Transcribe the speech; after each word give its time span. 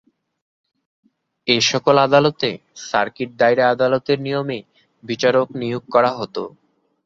এসকল 1.47 1.97
আদালতে 2.05 2.49
সার্কিট 2.85 3.29
দায়রা 3.39 3.65
আদালতের 3.73 4.17
নিয়মে 4.25 4.59
বিচারক 5.03 5.47
নিয়োগ 5.61 5.83
করা 5.93 6.11
হতো। 6.19 6.43